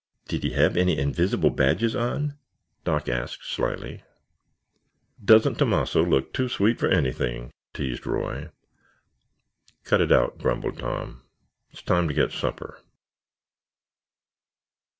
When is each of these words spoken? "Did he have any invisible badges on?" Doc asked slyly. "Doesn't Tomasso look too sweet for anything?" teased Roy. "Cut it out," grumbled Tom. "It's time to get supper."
"Did 0.27 0.41
he 0.41 0.53
have 0.53 0.75
any 0.75 0.97
invisible 0.97 1.51
badges 1.51 1.95
on?" 1.95 2.35
Doc 2.83 3.07
asked 3.07 3.45
slyly. 3.45 4.01
"Doesn't 5.23 5.59
Tomasso 5.59 6.03
look 6.03 6.33
too 6.33 6.49
sweet 6.49 6.79
for 6.79 6.87
anything?" 6.87 7.51
teased 7.71 8.07
Roy. 8.07 8.49
"Cut 9.83 10.01
it 10.01 10.11
out," 10.11 10.39
grumbled 10.39 10.79
Tom. 10.79 11.21
"It's 11.69 11.83
time 11.83 12.07
to 12.07 12.15
get 12.15 12.31
supper." 12.31 12.81